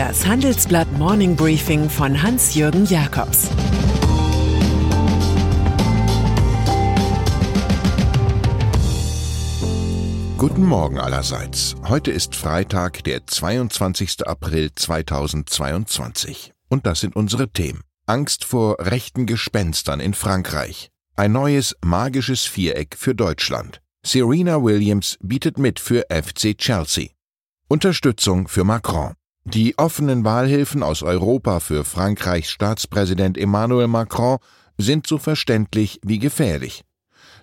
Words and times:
Das 0.00 0.24
Handelsblatt 0.26 0.90
Morning 0.92 1.36
Briefing 1.36 1.90
von 1.90 2.22
Hans-Jürgen 2.22 2.86
Jakobs 2.86 3.50
Guten 10.38 10.64
Morgen 10.64 10.98
allerseits. 10.98 11.76
Heute 11.86 12.12
ist 12.12 12.34
Freitag, 12.34 13.04
der 13.04 13.26
22. 13.26 14.26
April 14.26 14.70
2022. 14.74 16.54
Und 16.70 16.86
das 16.86 17.00
sind 17.00 17.14
unsere 17.14 17.50
Themen. 17.50 17.82
Angst 18.06 18.46
vor 18.46 18.76
rechten 18.80 19.26
Gespenstern 19.26 20.00
in 20.00 20.14
Frankreich. 20.14 20.88
Ein 21.14 21.32
neues 21.32 21.76
magisches 21.84 22.46
Viereck 22.46 22.96
für 22.96 23.14
Deutschland. 23.14 23.82
Serena 24.02 24.62
Williams 24.62 25.18
bietet 25.20 25.58
mit 25.58 25.78
für 25.78 26.06
FC 26.08 26.56
Chelsea. 26.56 27.08
Unterstützung 27.68 28.48
für 28.48 28.64
Macron. 28.64 29.12
Die 29.54 29.76
offenen 29.78 30.24
Wahlhilfen 30.24 30.84
aus 30.84 31.02
Europa 31.02 31.58
für 31.58 31.84
Frankreichs 31.84 32.50
Staatspräsident 32.50 33.36
Emmanuel 33.36 33.88
Macron 33.88 34.38
sind 34.78 35.08
so 35.08 35.18
verständlich 35.18 35.98
wie 36.04 36.20
gefährlich. 36.20 36.84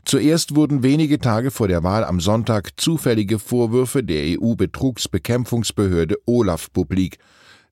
Zuerst 0.05 0.55
wurden 0.55 0.83
wenige 0.83 1.19
Tage 1.19 1.51
vor 1.51 1.67
der 1.67 1.83
Wahl 1.83 2.05
am 2.05 2.21
Sonntag 2.21 2.79
zufällige 2.79 3.39
Vorwürfe 3.39 4.05
der 4.05 4.39
EU-Betrugsbekämpfungsbehörde 4.39 6.15
Olaf 6.25 6.71
publik. 6.71 7.17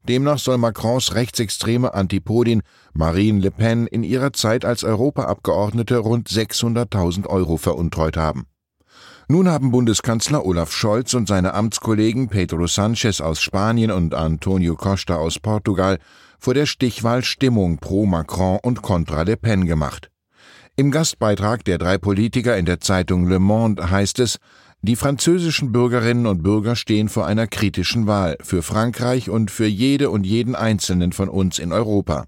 Demnach 0.09 0.39
soll 0.39 0.57
Macrons 0.57 1.15
rechtsextreme 1.15 1.93
Antipodin 1.93 2.61
Marine 2.93 3.39
Le 3.39 3.51
Pen 3.51 3.87
in 3.87 4.03
ihrer 4.03 4.33
Zeit 4.33 4.65
als 4.65 4.83
Europaabgeordnete 4.83 5.97
rund 5.97 6.27
600.000 6.27 7.25
Euro 7.27 7.55
veruntreut 7.55 8.17
haben. 8.17 8.47
Nun 9.27 9.49
haben 9.49 9.71
Bundeskanzler 9.71 10.45
Olaf 10.45 10.71
Scholz 10.71 11.15
und 11.15 11.27
seine 11.27 11.55
Amtskollegen 11.55 12.27
Pedro 12.27 12.67
Sanchez 12.67 13.21
aus 13.21 13.41
Spanien 13.41 13.89
und 13.89 14.13
Antonio 14.13 14.75
Costa 14.75 15.15
aus 15.15 15.39
Portugal 15.39 15.97
vor 16.37 16.53
der 16.53 16.67
Stichwahl 16.67 17.23
Stimmung 17.23 17.79
pro 17.79 18.05
Macron 18.05 18.59
und 18.61 18.83
contra 18.83 19.23
Le 19.23 19.35
Pen 19.35 19.65
gemacht. 19.65 20.11
Im 20.75 20.91
Gastbeitrag 20.91 21.65
der 21.65 21.79
drei 21.79 21.97
Politiker 21.97 22.55
in 22.55 22.65
der 22.65 22.81
Zeitung 22.81 23.27
Le 23.27 23.39
Monde 23.39 23.89
heißt 23.89 24.19
es, 24.19 24.37
die 24.83 24.95
französischen 24.95 25.71
Bürgerinnen 25.71 26.27
und 26.27 26.43
Bürger 26.43 26.75
stehen 26.75 27.09
vor 27.09 27.25
einer 27.25 27.47
kritischen 27.47 28.05
Wahl 28.05 28.37
für 28.41 28.61
Frankreich 28.61 29.31
und 29.31 29.49
für 29.49 29.65
jede 29.65 30.11
und 30.11 30.23
jeden 30.23 30.53
Einzelnen 30.53 31.13
von 31.13 31.29
uns 31.29 31.57
in 31.57 31.71
Europa. 31.71 32.25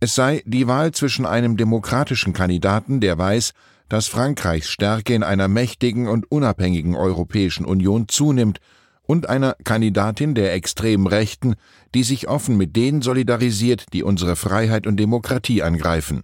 Es 0.00 0.14
sei 0.14 0.42
die 0.44 0.68
Wahl 0.68 0.92
zwischen 0.92 1.24
einem 1.24 1.56
demokratischen 1.56 2.34
Kandidaten, 2.34 3.00
der 3.00 3.16
weiß, 3.16 3.54
dass 3.88 4.08
Frankreichs 4.08 4.68
Stärke 4.68 5.14
in 5.14 5.22
einer 5.22 5.48
mächtigen 5.48 6.08
und 6.08 6.30
unabhängigen 6.30 6.94
Europäischen 6.94 7.64
Union 7.64 8.08
zunimmt, 8.08 8.60
und 9.06 9.28
einer 9.28 9.56
Kandidatin 9.64 10.34
der 10.34 10.52
extremen 10.52 11.06
Rechten, 11.06 11.54
die 11.94 12.02
sich 12.02 12.28
offen 12.28 12.56
mit 12.56 12.76
denen 12.76 13.02
solidarisiert, 13.02 13.86
die 13.92 14.02
unsere 14.02 14.36
Freiheit 14.36 14.86
und 14.86 14.98
Demokratie 14.98 15.62
angreifen. 15.62 16.22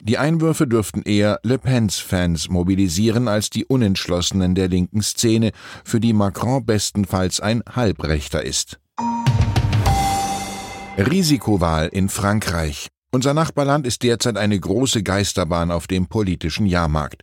Die 0.00 0.18
Einwürfe 0.18 0.66
dürften 0.66 1.02
eher 1.02 1.40
Le 1.42 1.58
Pens 1.58 1.98
Fans 1.98 2.48
mobilisieren 2.48 3.28
als 3.28 3.50
die 3.50 3.64
Unentschlossenen 3.64 4.54
der 4.54 4.68
linken 4.68 5.02
Szene, 5.02 5.52
für 5.84 6.00
die 6.00 6.12
Macron 6.12 6.64
bestenfalls 6.64 7.40
ein 7.40 7.62
Halbrechter 7.70 8.44
ist. 8.44 8.78
Risikowahl 10.98 11.88
in 11.88 12.08
Frankreich. 12.08 12.88
Unser 13.12 13.34
Nachbarland 13.34 13.86
ist 13.86 14.02
derzeit 14.02 14.36
eine 14.36 14.58
große 14.58 15.02
Geisterbahn 15.02 15.70
auf 15.70 15.86
dem 15.86 16.06
politischen 16.06 16.66
Jahrmarkt. 16.66 17.22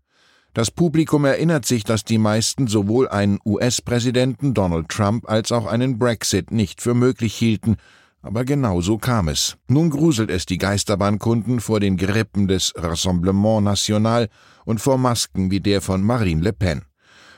Das 0.53 0.69
Publikum 0.69 1.25
erinnert 1.25 1.65
sich, 1.65 1.83
dass 1.83 2.03
die 2.03 2.19
meisten 2.19 2.67
sowohl 2.67 3.09
einen 3.09 3.39
US-Präsidenten 3.43 4.53
Donald 4.53 4.89
Trump 4.89 5.27
als 5.27 5.51
auch 5.51 5.65
einen 5.65 5.97
Brexit 5.97 6.51
nicht 6.51 6.81
für 6.81 6.93
möglich 6.93 7.33
hielten, 7.33 7.77
aber 8.21 8.45
genau 8.45 8.79
so 8.79 8.97
kam 8.97 9.27
es. 9.27 9.57
Nun 9.67 9.89
gruselt 9.89 10.29
es 10.29 10.45
die 10.45 10.57
Geisterbahnkunden 10.57 11.59
vor 11.59 11.79
den 11.79 11.97
Gerippen 11.97 12.47
des 12.47 12.73
Rassemblement 12.75 13.63
National 13.63 14.29
und 14.63 14.79
vor 14.79 14.97
Masken 14.97 15.51
wie 15.51 15.59
der 15.59 15.81
von 15.81 16.03
Marine 16.03 16.41
Le 16.41 16.53
Pen. 16.53 16.83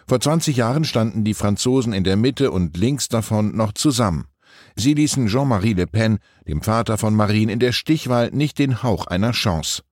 Vor 0.07 0.19
20 0.19 0.57
Jahren 0.57 0.83
standen 0.83 1.23
die 1.23 1.33
Franzosen 1.33 1.91
in 1.93 2.03
der 2.03 2.17
Mitte 2.17 2.51
und 2.51 2.77
links 2.77 3.07
davon 3.07 3.55
noch 3.55 3.73
zusammen. 3.73 4.25
Sie 4.75 4.93
ließen 4.93 5.27
Jean-Marie 5.27 5.73
Le 5.73 5.87
Pen, 5.87 6.19
dem 6.47 6.61
Vater 6.61 6.97
von 6.97 7.15
Marine, 7.15 7.51
in 7.51 7.59
der 7.59 7.71
Stichwahl 7.71 8.29
nicht 8.31 8.59
den 8.59 8.83
Hauch 8.83 9.07
einer 9.07 9.31
Chance. 9.31 9.83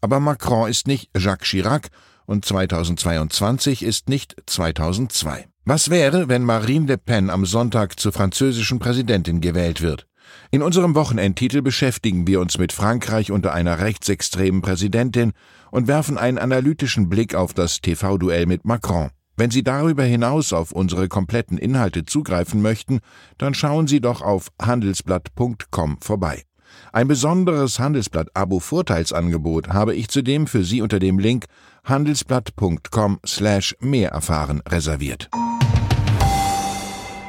Aber 0.00 0.20
Macron 0.20 0.70
ist 0.70 0.86
nicht 0.86 1.10
Jacques 1.16 1.48
Chirac 1.48 1.88
und 2.26 2.44
2022 2.44 3.82
ist 3.82 4.08
nicht 4.08 4.36
2002. 4.46 5.46
Was 5.64 5.90
wäre, 5.90 6.28
wenn 6.28 6.44
Marine 6.44 6.86
Le 6.86 6.98
Pen 6.98 7.30
am 7.30 7.46
Sonntag 7.46 7.98
zur 7.98 8.12
französischen 8.12 8.78
Präsidentin 8.78 9.40
gewählt 9.40 9.80
wird? 9.82 10.06
In 10.50 10.62
unserem 10.62 10.94
Wochenendtitel 10.94 11.62
beschäftigen 11.62 12.26
wir 12.26 12.40
uns 12.40 12.58
mit 12.58 12.72
Frankreich 12.72 13.30
unter 13.30 13.52
einer 13.52 13.80
rechtsextremen 13.80 14.62
Präsidentin 14.62 15.32
und 15.70 15.88
werfen 15.88 16.16
einen 16.16 16.38
analytischen 16.38 17.08
Blick 17.08 17.34
auf 17.34 17.54
das 17.54 17.80
TV-Duell 17.80 18.46
mit 18.46 18.64
Macron. 18.64 19.10
Wenn 19.38 19.52
Sie 19.52 19.62
darüber 19.62 20.02
hinaus 20.02 20.52
auf 20.52 20.72
unsere 20.72 21.06
kompletten 21.06 21.58
Inhalte 21.58 22.04
zugreifen 22.04 22.60
möchten, 22.60 22.98
dann 23.38 23.54
schauen 23.54 23.86
Sie 23.86 24.00
doch 24.00 24.20
auf 24.20 24.48
handelsblatt.com 24.60 25.98
vorbei. 26.00 26.42
Ein 26.92 27.06
besonderes 27.06 27.78
Handelsblatt-Abo-Vorteilsangebot 27.78 29.68
habe 29.68 29.94
ich 29.94 30.08
zudem 30.08 30.48
für 30.48 30.64
Sie 30.64 30.82
unter 30.82 30.98
dem 30.98 31.20
Link 31.20 31.46
handelsblatt.com 31.84 33.20
slash 33.24 33.76
mehr 33.78 34.10
erfahren 34.10 34.60
reserviert. 34.68 35.30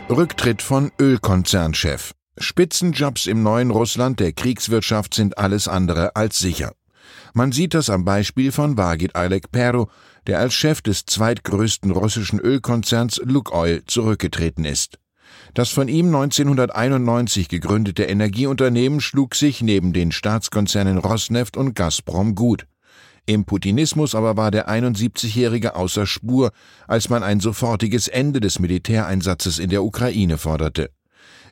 Rücktritt 0.09 0.63
von 0.63 0.91
Ölkonzernchef. 0.99 2.15
Spitzenjobs 2.39 3.27
im 3.27 3.43
neuen 3.43 3.69
Russland 3.69 4.19
der 4.19 4.33
Kriegswirtschaft 4.33 5.13
sind 5.13 5.37
alles 5.37 5.67
andere 5.67 6.15
als 6.15 6.39
sicher. 6.39 6.71
Man 7.33 7.51
sieht 7.51 7.73
das 7.73 7.89
am 7.89 8.05
Beispiel 8.05 8.51
von 8.51 8.77
Vagit 8.77 9.15
Alekpero, 9.15 9.89
der 10.27 10.39
als 10.39 10.53
Chef 10.53 10.81
des 10.81 11.05
zweitgrößten 11.05 11.91
russischen 11.91 12.39
Ölkonzerns 12.39 13.21
Lukoil 13.23 13.83
zurückgetreten 13.85 14.65
ist. 14.65 14.99
Das 15.53 15.69
von 15.69 15.87
ihm 15.87 16.07
1991 16.07 17.49
gegründete 17.49 18.03
Energieunternehmen 18.03 19.01
schlug 19.01 19.35
sich 19.35 19.61
neben 19.61 19.93
den 19.93 20.11
Staatskonzernen 20.11 20.97
Rosneft 20.97 21.57
und 21.57 21.75
Gazprom 21.75 22.35
gut. 22.35 22.65
Im 23.25 23.45
Putinismus 23.45 24.15
aber 24.15 24.37
war 24.37 24.49
der 24.49 24.69
71-Jährige 24.69 25.75
außer 25.75 26.07
Spur, 26.07 26.51
als 26.87 27.09
man 27.09 27.21
ein 27.21 27.39
sofortiges 27.39 28.07
Ende 28.07 28.39
des 28.39 28.59
Militäreinsatzes 28.59 29.59
in 29.59 29.69
der 29.69 29.83
Ukraine 29.83 30.37
forderte. 30.37 30.89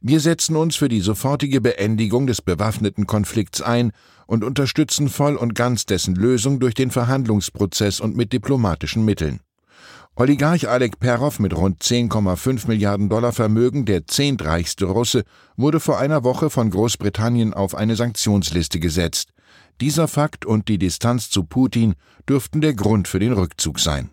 Wir 0.01 0.19
setzen 0.19 0.55
uns 0.55 0.75
für 0.75 0.89
die 0.89 1.01
sofortige 1.01 1.61
Beendigung 1.61 2.27
des 2.27 2.41
bewaffneten 2.41 3.07
Konflikts 3.07 3.61
ein 3.61 3.91
und 4.27 4.43
unterstützen 4.43 5.09
voll 5.09 5.35
und 5.35 5.55
ganz 5.55 5.85
dessen 5.85 6.13
Lösung 6.13 6.59
durch 6.59 6.75
den 6.75 6.91
Verhandlungsprozess 6.91 7.99
und 7.99 8.15
mit 8.15 8.31
diplomatischen 8.33 9.03
Mitteln. 9.03 9.39
Oligarch 10.15 10.67
Alek 10.67 10.99
Perov 10.99 11.39
mit 11.39 11.55
rund 11.55 11.81
10,5 11.81 12.67
Milliarden 12.67 13.07
Dollar 13.07 13.31
Vermögen, 13.31 13.85
der 13.85 14.07
zehntreichste 14.07 14.85
Russe, 14.85 15.23
wurde 15.55 15.79
vor 15.79 15.99
einer 15.99 16.23
Woche 16.23 16.49
von 16.49 16.69
Großbritannien 16.69 17.53
auf 17.53 17.75
eine 17.75 17.95
Sanktionsliste 17.95 18.79
gesetzt. 18.79 19.29
Dieser 19.79 20.07
Fakt 20.07 20.43
und 20.43 20.69
die 20.69 20.79
Distanz 20.79 21.29
zu 21.29 21.43
Putin 21.43 21.93
dürften 22.27 22.61
der 22.61 22.73
Grund 22.73 23.07
für 23.07 23.19
den 23.19 23.33
Rückzug 23.33 23.79
sein. 23.79 24.09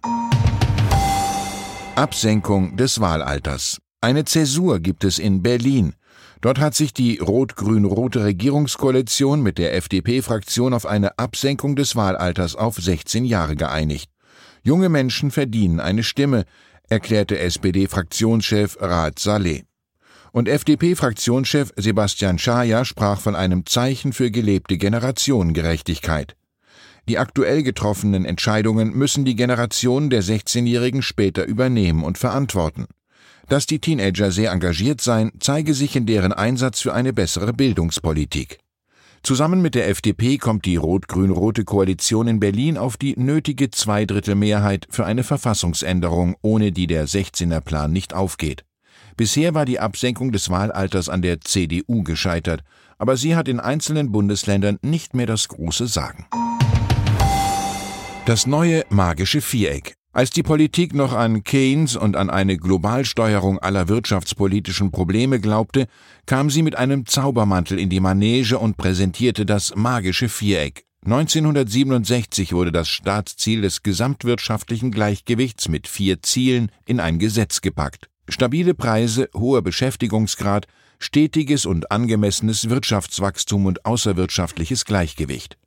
Absenkung 1.96 2.76
des 2.76 3.00
Wahlalters. 3.00 3.78
Eine 4.02 4.26
Zäsur 4.26 4.80
gibt 4.80 5.04
es 5.04 5.18
in 5.18 5.42
Berlin. 5.42 5.94
Dort 6.44 6.60
hat 6.60 6.74
sich 6.74 6.92
die 6.92 7.20
rot-grün-rote 7.20 8.22
Regierungskoalition 8.22 9.42
mit 9.42 9.56
der 9.56 9.74
FDP-Fraktion 9.76 10.74
auf 10.74 10.84
eine 10.84 11.18
Absenkung 11.18 11.74
des 11.74 11.96
Wahlalters 11.96 12.54
auf 12.54 12.76
16 12.76 13.24
Jahre 13.24 13.56
geeinigt. 13.56 14.10
Junge 14.62 14.90
Menschen 14.90 15.30
verdienen 15.30 15.80
eine 15.80 16.02
Stimme, 16.02 16.44
erklärte 16.90 17.38
SPD-Fraktionschef 17.38 18.76
Raad 18.78 19.18
Saleh. 19.18 19.62
Und 20.32 20.50
FDP-Fraktionschef 20.50 21.72
Sebastian 21.76 22.38
Schaja 22.38 22.84
sprach 22.84 23.20
von 23.20 23.36
einem 23.36 23.64
Zeichen 23.64 24.12
für 24.12 24.30
gelebte 24.30 24.76
Generationengerechtigkeit. 24.76 26.36
Die 27.08 27.16
aktuell 27.16 27.62
getroffenen 27.62 28.26
Entscheidungen 28.26 28.92
müssen 28.92 29.24
die 29.24 29.34
Generationen 29.34 30.10
der 30.10 30.22
16-Jährigen 30.22 31.00
später 31.00 31.46
übernehmen 31.46 32.04
und 32.04 32.18
verantworten. 32.18 32.84
Dass 33.48 33.66
die 33.66 33.78
Teenager 33.78 34.30
sehr 34.30 34.52
engagiert 34.52 35.00
seien, 35.00 35.32
zeige 35.38 35.74
sich 35.74 35.96
in 35.96 36.06
deren 36.06 36.32
Einsatz 36.32 36.80
für 36.80 36.94
eine 36.94 37.12
bessere 37.12 37.52
Bildungspolitik. 37.52 38.58
Zusammen 39.22 39.62
mit 39.62 39.74
der 39.74 39.88
FDP 39.88 40.36
kommt 40.36 40.66
die 40.66 40.76
rot-grün-rote 40.76 41.64
Koalition 41.64 42.28
in 42.28 42.40
Berlin 42.40 42.76
auf 42.76 42.98
die 42.98 43.18
nötige 43.18 43.70
Zweidrittelmehrheit 43.70 44.86
für 44.90 45.06
eine 45.06 45.24
Verfassungsänderung, 45.24 46.36
ohne 46.42 46.72
die 46.72 46.86
der 46.86 47.08
16er 47.08 47.60
Plan 47.60 47.90
nicht 47.90 48.12
aufgeht. 48.12 48.64
Bisher 49.16 49.54
war 49.54 49.64
die 49.64 49.80
Absenkung 49.80 50.30
des 50.32 50.50
Wahlalters 50.50 51.08
an 51.08 51.22
der 51.22 51.40
CDU 51.40 52.02
gescheitert, 52.02 52.62
aber 52.98 53.16
sie 53.16 53.34
hat 53.34 53.48
in 53.48 53.60
einzelnen 53.60 54.12
Bundesländern 54.12 54.78
nicht 54.82 55.14
mehr 55.14 55.26
das 55.26 55.48
große 55.48 55.86
Sagen. 55.86 56.26
Das 58.26 58.46
neue 58.46 58.84
magische 58.90 59.40
Viereck. 59.40 59.96
Als 60.14 60.30
die 60.30 60.44
Politik 60.44 60.94
noch 60.94 61.12
an 61.12 61.42
Keynes 61.42 61.96
und 61.96 62.14
an 62.14 62.30
eine 62.30 62.56
Globalsteuerung 62.56 63.58
aller 63.58 63.88
wirtschaftspolitischen 63.88 64.92
Probleme 64.92 65.40
glaubte, 65.40 65.88
kam 66.24 66.50
sie 66.50 66.62
mit 66.62 66.76
einem 66.78 67.04
Zaubermantel 67.04 67.80
in 67.80 67.90
die 67.90 67.98
Manege 67.98 68.60
und 68.60 68.76
präsentierte 68.76 69.44
das 69.44 69.74
magische 69.74 70.28
Viereck. 70.28 70.84
1967 71.04 72.52
wurde 72.52 72.70
das 72.70 72.88
Staatsziel 72.88 73.62
des 73.62 73.82
gesamtwirtschaftlichen 73.82 74.92
Gleichgewichts 74.92 75.68
mit 75.68 75.88
vier 75.88 76.22
Zielen 76.22 76.70
in 76.86 77.00
ein 77.00 77.18
Gesetz 77.18 77.60
gepackt. 77.60 78.08
Stabile 78.28 78.74
Preise, 78.74 79.28
hoher 79.34 79.62
Beschäftigungsgrad, 79.62 80.68
stetiges 81.00 81.66
und 81.66 81.90
angemessenes 81.90 82.70
Wirtschaftswachstum 82.70 83.66
und 83.66 83.84
außerwirtschaftliches 83.84 84.84
Gleichgewicht. 84.84 85.58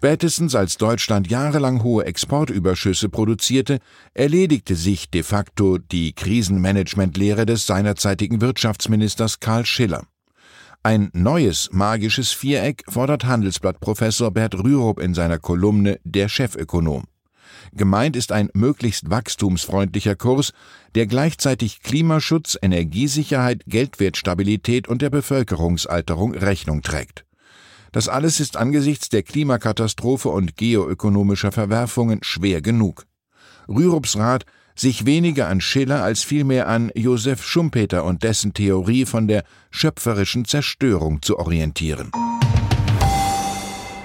Spätestens 0.00 0.54
als 0.54 0.78
Deutschland 0.78 1.30
jahrelang 1.30 1.82
hohe 1.82 2.06
Exportüberschüsse 2.06 3.10
produzierte, 3.10 3.80
erledigte 4.14 4.74
sich 4.74 5.10
de 5.10 5.22
facto 5.22 5.76
die 5.76 6.14
Krisenmanagementlehre 6.14 7.44
des 7.44 7.66
seinerzeitigen 7.66 8.40
Wirtschaftsministers 8.40 9.40
Karl 9.40 9.66
Schiller. 9.66 10.06
Ein 10.82 11.10
neues 11.12 11.68
magisches 11.72 12.32
Viereck 12.32 12.82
fordert 12.88 13.26
Handelsblatt-Professor 13.26 14.30
Bert 14.30 14.54
Rürup 14.54 15.00
in 15.00 15.12
seiner 15.12 15.38
Kolumne 15.38 16.00
Der 16.04 16.30
Chefökonom. 16.30 17.04
Gemeint 17.74 18.16
ist 18.16 18.32
ein 18.32 18.48
möglichst 18.54 19.10
wachstumsfreundlicher 19.10 20.16
Kurs, 20.16 20.54
der 20.94 21.08
gleichzeitig 21.08 21.82
Klimaschutz, 21.82 22.56
Energiesicherheit, 22.62 23.64
Geldwertstabilität 23.66 24.88
und 24.88 25.02
der 25.02 25.10
Bevölkerungsalterung 25.10 26.32
Rechnung 26.34 26.80
trägt. 26.80 27.26
Das 27.92 28.08
alles 28.08 28.40
ist 28.40 28.56
angesichts 28.56 29.08
der 29.08 29.22
Klimakatastrophe 29.22 30.28
und 30.28 30.56
geoökonomischer 30.56 31.52
Verwerfungen 31.52 32.20
schwer 32.22 32.62
genug. 32.62 33.06
Rürups 33.68 34.16
Rat, 34.16 34.44
sich 34.76 35.06
weniger 35.06 35.48
an 35.48 35.60
Schiller 35.60 36.02
als 36.02 36.22
vielmehr 36.22 36.68
an 36.68 36.90
Josef 36.94 37.44
Schumpeter 37.44 38.04
und 38.04 38.22
dessen 38.22 38.54
Theorie 38.54 39.04
von 39.04 39.28
der 39.28 39.44
schöpferischen 39.70 40.44
Zerstörung 40.44 41.20
zu 41.22 41.38
orientieren. 41.38 42.10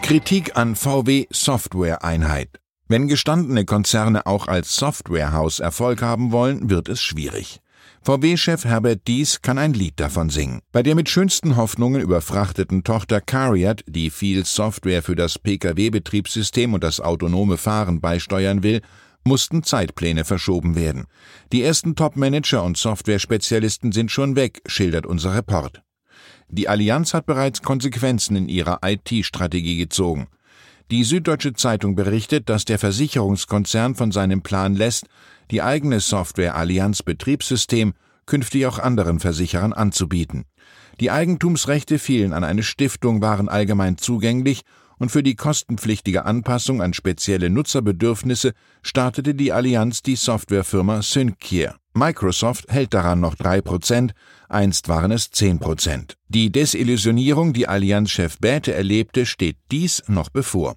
Kritik 0.01 0.55
an 0.55 0.75
VW 0.75 1.25
Software-Einheit. 1.31 2.59
Wenn 2.87 3.07
gestandene 3.07 3.65
Konzerne 3.65 4.27
auch 4.27 4.47
als 4.47 4.75
Softwarehaus 4.75 5.59
Erfolg 5.59 6.03
haben 6.03 6.31
wollen, 6.31 6.69
wird 6.69 6.89
es 6.89 7.01
schwierig. 7.01 7.61
VW-Chef 8.05 8.65
Herbert 8.65 9.07
Dies 9.07 9.41
kann 9.41 9.57
ein 9.57 9.73
Lied 9.73 9.99
davon 9.99 10.29
singen. 10.29 10.59
Bei 10.71 10.83
der 10.83 10.93
mit 10.93 11.09
schönsten 11.09 11.55
Hoffnungen 11.55 12.01
überfrachteten 12.01 12.83
Tochter 12.83 13.19
Cariat, 13.19 13.81
die 13.87 14.11
viel 14.11 14.45
Software 14.45 15.01
für 15.01 15.15
das 15.15 15.39
Pkw-Betriebssystem 15.39 16.75
und 16.75 16.83
das 16.83 16.99
autonome 16.99 17.57
Fahren 17.57 18.01
beisteuern 18.01 18.61
will, 18.61 18.81
mussten 19.23 19.63
Zeitpläne 19.63 20.23
verschoben 20.23 20.75
werden. 20.75 21.05
Die 21.51 21.63
ersten 21.63 21.95
Top-Manager 21.95 22.63
und 22.63 22.77
Software-Spezialisten 22.77 23.91
sind 23.91 24.11
schon 24.11 24.35
weg, 24.35 24.61
schildert 24.67 25.07
unser 25.07 25.35
Report. 25.35 25.81
Die 26.47 26.69
Allianz 26.69 27.15
hat 27.15 27.25
bereits 27.25 27.63
Konsequenzen 27.63 28.35
in 28.35 28.49
ihrer 28.49 28.81
IT-Strategie 28.85 29.77
gezogen. 29.77 30.27
Die 30.91 31.03
Süddeutsche 31.03 31.53
Zeitung 31.53 31.95
berichtet, 31.95 32.47
dass 32.47 32.63
der 32.63 32.77
Versicherungskonzern 32.77 33.95
von 33.95 34.11
seinem 34.11 34.41
Plan 34.43 34.75
lässt, 34.75 35.07
die 35.49 35.63
eigene 35.63 35.99
Software 35.99 36.55
Allianz 36.55 37.01
Betriebssystem 37.01 37.93
künftig 38.27 38.67
auch 38.67 38.77
anderen 38.77 39.19
Versicherern 39.19 39.73
anzubieten. 39.73 40.45
Die 40.99 41.09
Eigentumsrechte 41.09 41.97
fielen 41.97 42.33
an 42.33 42.43
eine 42.43 42.63
Stiftung, 42.63 43.21
waren 43.21 43.49
allgemein 43.49 43.97
zugänglich 43.97 44.61
und 44.97 45.09
für 45.09 45.23
die 45.23 45.35
kostenpflichtige 45.35 46.25
Anpassung 46.25 46.81
an 46.81 46.93
spezielle 46.93 47.49
Nutzerbedürfnisse 47.49 48.53
startete 48.81 49.35
die 49.35 49.51
Allianz 49.51 50.03
die 50.03 50.15
Softwarefirma 50.15 51.01
Syncare. 51.01 51.75
Microsoft 51.93 52.69
hält 52.69 52.93
daran 52.93 53.19
noch 53.19 53.35
drei 53.35 53.61
Prozent, 53.61 54.13
einst 54.49 54.87
waren 54.87 55.11
es 55.11 55.31
zehn 55.31 55.59
Prozent. 55.59 56.15
Die 56.27 56.51
Desillusionierung, 56.51 57.53
die 57.53 57.67
Allianzchef 57.67 58.37
Bäte 58.39 58.73
erlebte, 58.73 59.25
steht 59.25 59.57
dies 59.71 60.03
noch 60.07 60.29
bevor. 60.29 60.75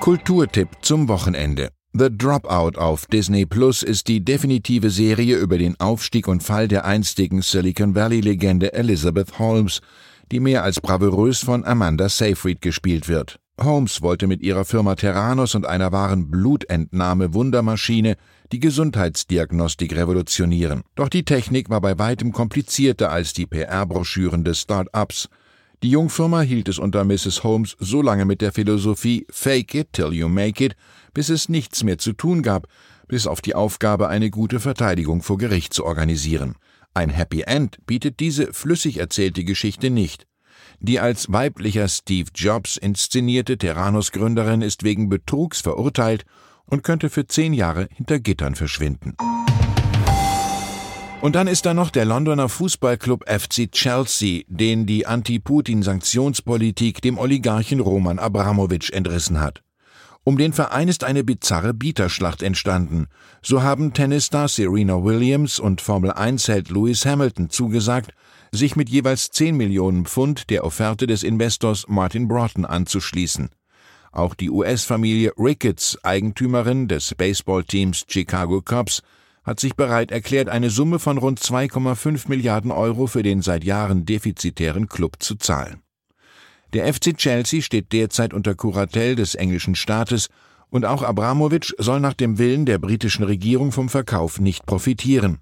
Kulturtipp 0.00 0.68
zum 0.82 1.08
Wochenende. 1.08 1.70
The 1.92 2.08
Dropout 2.10 2.78
auf 2.78 3.06
Disney 3.06 3.46
Plus 3.46 3.82
ist 3.82 4.08
die 4.08 4.24
definitive 4.24 4.90
Serie 4.90 5.36
über 5.36 5.58
den 5.58 5.78
Aufstieg 5.80 6.28
und 6.28 6.42
Fall 6.42 6.68
der 6.68 6.84
einstigen 6.84 7.42
Silicon 7.42 7.94
Valley-Legende 7.94 8.72
Elizabeth 8.72 9.38
Holmes, 9.38 9.80
die 10.30 10.40
mehr 10.40 10.62
als 10.62 10.80
bravourös 10.80 11.40
von 11.40 11.64
Amanda 11.64 12.08
Seyfried 12.08 12.60
gespielt 12.60 13.08
wird. 13.08 13.40
Holmes 13.60 14.02
wollte 14.02 14.26
mit 14.26 14.42
ihrer 14.42 14.64
Firma 14.64 14.94
Terranos 14.94 15.54
und 15.54 15.66
einer 15.66 15.90
wahren 15.90 16.30
Blutentnahme-Wundermaschine 16.30 18.16
die 18.52 18.60
Gesundheitsdiagnostik 18.60 19.94
revolutionieren. 19.94 20.82
Doch 20.94 21.08
die 21.08 21.24
Technik 21.24 21.68
war 21.68 21.80
bei 21.80 21.98
weitem 21.98 22.32
komplizierter 22.32 23.10
als 23.10 23.32
die 23.32 23.46
PR-Broschüren 23.46 24.44
des 24.44 24.60
Start-ups. 24.60 25.28
Die 25.82 25.90
Jungfirma 25.90 26.40
hielt 26.40 26.68
es 26.68 26.78
unter 26.78 27.04
Mrs. 27.04 27.44
Holmes 27.44 27.76
so 27.78 28.02
lange 28.02 28.24
mit 28.24 28.40
der 28.40 28.52
Philosophie 28.52 29.26
Fake 29.30 29.74
it 29.74 29.92
till 29.92 30.12
you 30.12 30.28
make 30.28 30.64
it, 30.64 30.74
bis 31.14 31.28
es 31.28 31.48
nichts 31.48 31.84
mehr 31.84 31.98
zu 31.98 32.12
tun 32.12 32.42
gab, 32.42 32.66
bis 33.06 33.26
auf 33.26 33.40
die 33.40 33.54
Aufgabe, 33.54 34.08
eine 34.08 34.30
gute 34.30 34.60
Verteidigung 34.60 35.22
vor 35.22 35.38
Gericht 35.38 35.72
zu 35.72 35.84
organisieren. 35.84 36.56
Ein 36.94 37.10
Happy 37.10 37.42
End 37.42 37.78
bietet 37.86 38.18
diese 38.18 38.52
flüssig 38.52 38.98
erzählte 38.98 39.44
Geschichte 39.44 39.90
nicht. 39.90 40.26
Die 40.80 41.00
als 41.00 41.30
weiblicher 41.30 41.88
Steve 41.88 42.30
Jobs 42.34 42.76
inszenierte 42.76 43.58
Terranos-Gründerin 43.58 44.62
ist 44.62 44.82
wegen 44.82 45.08
Betrugs 45.08 45.60
verurteilt 45.60 46.24
und 46.68 46.82
könnte 46.84 47.10
für 47.10 47.26
zehn 47.26 47.52
Jahre 47.52 47.88
hinter 47.94 48.20
Gittern 48.20 48.54
verschwinden. 48.54 49.16
Und 51.20 51.34
dann 51.34 51.48
ist 51.48 51.66
da 51.66 51.74
noch 51.74 51.90
der 51.90 52.04
Londoner 52.04 52.48
Fußballclub 52.48 53.24
FC 53.28 53.72
Chelsea, 53.72 54.42
den 54.46 54.86
die 54.86 55.04
Anti-Putin-Sanktionspolitik 55.04 57.02
dem 57.02 57.18
Oligarchen 57.18 57.80
Roman 57.80 58.20
Abramowitsch 58.20 58.90
entrissen 58.90 59.40
hat. 59.40 59.62
Um 60.22 60.38
den 60.38 60.52
Verein 60.52 60.88
ist 60.88 61.04
eine 61.04 61.24
bizarre 61.24 61.74
Bieterschlacht 61.74 62.42
entstanden. 62.42 63.06
So 63.42 63.62
haben 63.62 63.94
Tennisstar 63.94 64.46
Serena 64.46 65.02
Williams 65.02 65.58
und 65.58 65.80
Formel-1-Held 65.80 66.68
Lewis 66.68 67.04
Hamilton 67.04 67.50
zugesagt, 67.50 68.12
sich 68.52 68.76
mit 68.76 68.88
jeweils 68.88 69.30
10 69.30 69.56
Millionen 69.56 70.04
Pfund 70.04 70.50
der 70.50 70.64
Offerte 70.64 71.06
des 71.06 71.22
Investors 71.22 71.86
Martin 71.88 72.28
Broughton 72.28 72.64
anzuschließen. 72.64 73.48
Auch 74.12 74.34
die 74.34 74.50
US-Familie 74.50 75.32
Ricketts, 75.38 75.98
Eigentümerin 76.02 76.88
des 76.88 77.14
Baseballteams 77.14 78.04
Chicago 78.08 78.62
Cubs, 78.62 79.02
hat 79.44 79.60
sich 79.60 79.76
bereit 79.76 80.10
erklärt, 80.10 80.48
eine 80.48 80.70
Summe 80.70 80.98
von 80.98 81.18
rund 81.18 81.40
2,5 81.40 82.28
Milliarden 82.28 82.70
Euro 82.70 83.06
für 83.06 83.22
den 83.22 83.42
seit 83.42 83.64
Jahren 83.64 84.04
defizitären 84.04 84.88
Club 84.88 85.16
zu 85.20 85.36
zahlen. 85.36 85.82
Der 86.74 86.92
FC 86.92 87.16
Chelsea 87.16 87.62
steht 87.62 87.92
derzeit 87.92 88.34
unter 88.34 88.54
Kuratel 88.54 89.14
des 89.14 89.34
englischen 89.34 89.74
Staates 89.74 90.28
und 90.68 90.84
auch 90.84 91.02
Abramowitsch 91.02 91.72
soll 91.78 91.98
nach 92.00 92.12
dem 92.12 92.36
Willen 92.36 92.66
der 92.66 92.78
britischen 92.78 93.24
Regierung 93.24 93.72
vom 93.72 93.88
Verkauf 93.88 94.38
nicht 94.38 94.66
profitieren. 94.66 95.38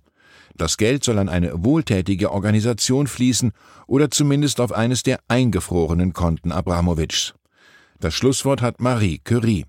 Das 0.57 0.77
Geld 0.77 1.05
soll 1.05 1.19
an 1.19 1.29
eine 1.29 1.65
wohltätige 1.65 2.31
Organisation 2.31 3.09
fließen 3.09 3.53
oder 3.89 4.11
zumindest 4.11 4.61
auf 4.61 4.73
eines 4.73 5.03
der 5.03 5.19
eingefrorenen 5.29 6.13
Konten 6.13 6.53
Abramowitschs. 6.53 7.35
Das 8.01 8.15
Schlusswort 8.15 8.63
hat 8.63 8.81
Marie 8.81 9.19
Curie. 9.19 9.67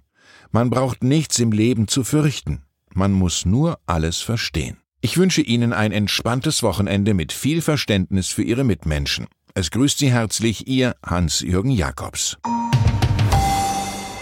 Man 0.51 0.69
braucht 0.69 1.03
nichts 1.03 1.39
im 1.39 1.51
Leben 1.51 1.87
zu 1.87 2.03
fürchten. 2.03 2.63
Man 2.93 3.11
muss 3.11 3.45
nur 3.45 3.79
alles 3.85 4.19
verstehen. 4.19 4.77
Ich 5.01 5.17
wünsche 5.17 5.41
Ihnen 5.41 5.73
ein 5.73 5.91
entspanntes 5.91 6.63
Wochenende 6.63 7.13
mit 7.13 7.31
viel 7.31 7.61
Verständnis 7.61 8.27
für 8.27 8.43
Ihre 8.43 8.63
Mitmenschen. 8.63 9.27
Es 9.53 9.71
grüßt 9.71 9.99
Sie 9.99 10.11
herzlich 10.11 10.67
Ihr 10.67 10.95
Hans-Jürgen 11.05 11.71
Jakobs. 11.71 12.37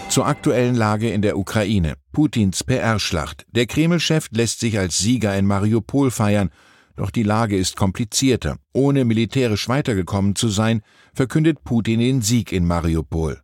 Zur 0.08 0.26
aktuellen 0.26 0.74
Lage 0.74 1.10
in 1.10 1.22
der 1.22 1.36
Ukraine. 1.38 1.94
Putins 2.12 2.62
PR-Schlacht. 2.64 3.44
Der 3.50 3.66
Kreml-Chef 3.66 4.28
lässt 4.30 4.60
sich 4.60 4.78
als 4.78 4.98
Sieger 4.98 5.36
in 5.36 5.46
Mariupol 5.46 6.10
feiern, 6.10 6.50
doch 6.96 7.10
die 7.10 7.22
Lage 7.22 7.56
ist 7.56 7.76
komplizierter. 7.76 8.56
Ohne 8.72 9.04
militärisch 9.04 9.68
weitergekommen 9.68 10.34
zu 10.34 10.48
sein, 10.48 10.80
verkündet 11.12 11.62
Putin 11.64 12.00
den 12.00 12.22
Sieg 12.22 12.52
in 12.52 12.66
Mariupol. 12.66 13.42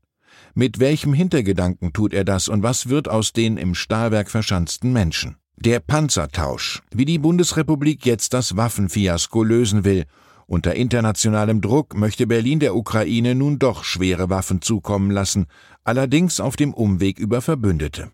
Mit 0.55 0.81
welchem 0.81 1.15
Hintergedanken 1.15 1.95
tut 1.95 2.13
er 2.13 2.25
das 2.25 2.49
und 2.49 2.63
was 2.63 2.91
wird 2.91 3.09
aus 3.09 3.33
den 3.33 3.57
im 3.57 3.75
Stahlwerk 3.75 4.31
verschanzten 4.31 4.93
Menschen? 4.93 5.37
Der 5.57 5.81
Panzertausch. 5.81 6.83
Wie 6.91 7.07
die 7.07 7.19
Bundesrepublik 7.19 8.05
jetzt 8.05 8.35
das 8.35 8.55
Waffenfiasko 8.55 9.43
lösen 9.43 9.85
will. 9.85 10.05
Unter 10.47 10.75
internationalem 10.75 11.63
Druck 11.63 11.97
möchte 11.97 12.27
Berlin 12.27 12.61
der 12.61 12.77
Ukraine 12.77 13.35
nun 13.35 13.59
doch 13.59 13.83
schwere 13.85 14.29
Waffen 14.29 14.61
zukommen 14.61 15.11
lassen, 15.11 15.47
allerdings 15.85 16.39
auf 16.39 16.57
dem 16.57 16.75
Umweg 16.75 17.19
über 17.19 17.41
Verbündete. 17.41 18.11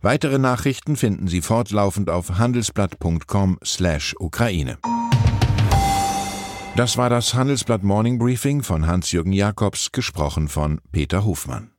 Weitere 0.00 0.38
Nachrichten 0.38 0.96
finden 0.96 1.28
Sie 1.28 1.42
fortlaufend 1.42 2.08
auf 2.08 2.38
handelsblatt.com/Ukraine. 2.38 4.78
Das 6.74 6.96
war 6.96 7.10
das 7.10 7.34
Handelsblatt 7.34 7.82
Morning 7.82 8.18
Briefing 8.18 8.62
von 8.62 8.86
Hans-Jürgen 8.86 9.32
Jakobs, 9.32 9.92
gesprochen 9.92 10.48
von 10.48 10.80
Peter 10.90 11.26
Hofmann. 11.26 11.68